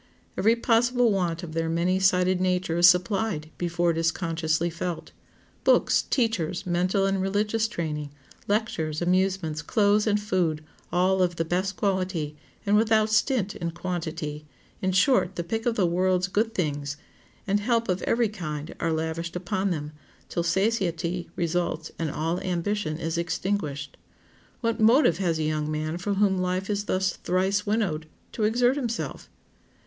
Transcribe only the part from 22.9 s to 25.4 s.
is extinguished. What motive has